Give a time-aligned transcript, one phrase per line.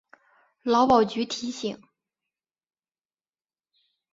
[0.63, 1.79] 劳保局提醒